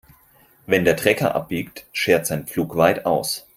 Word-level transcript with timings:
Wenn 0.65 0.83
der 0.83 0.95
Trecker 0.97 1.35
abbiegt, 1.35 1.85
schert 1.93 2.25
sein 2.25 2.47
Pflug 2.47 2.75
weit 2.75 3.05
aus. 3.05 3.47